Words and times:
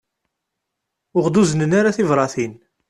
Ur 1.15 1.21
aɣ-d-uznen 1.23 1.71
ara 1.79 1.95
tibratin. 1.97 2.53